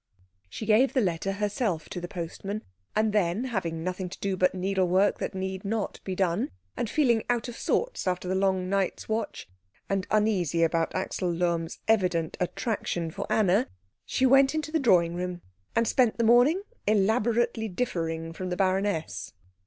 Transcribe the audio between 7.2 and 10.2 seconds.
out of sorts after the long night's watch, and